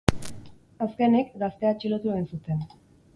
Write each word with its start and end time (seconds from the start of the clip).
Azkenik, 0.85 1.29
gaztea 1.43 1.73
atxilotu 1.75 2.13
egin 2.15 2.25
zuten. 2.37 2.65